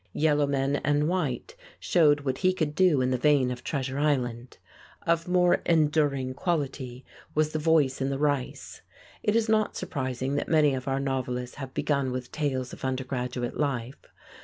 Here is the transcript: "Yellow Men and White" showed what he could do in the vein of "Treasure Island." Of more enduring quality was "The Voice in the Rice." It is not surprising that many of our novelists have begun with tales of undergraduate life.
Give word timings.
"Yellow 0.13 0.47
Men 0.47 0.77
and 0.77 1.07
White" 1.07 1.55
showed 1.79 2.21
what 2.21 2.39
he 2.39 2.53
could 2.53 2.73
do 2.73 3.01
in 3.01 3.11
the 3.11 3.19
vein 3.19 3.51
of 3.51 3.63
"Treasure 3.63 3.99
Island." 3.99 4.57
Of 5.05 5.27
more 5.27 5.61
enduring 5.63 6.33
quality 6.33 7.05
was 7.35 7.51
"The 7.51 7.59
Voice 7.59 8.01
in 8.01 8.09
the 8.09 8.17
Rice." 8.17 8.81
It 9.21 9.35
is 9.35 9.47
not 9.47 9.75
surprising 9.75 10.33
that 10.37 10.49
many 10.49 10.73
of 10.73 10.87
our 10.87 10.99
novelists 10.99 11.57
have 11.57 11.75
begun 11.75 12.11
with 12.11 12.31
tales 12.31 12.73
of 12.73 12.83
undergraduate 12.83 13.57
life. 13.59 14.07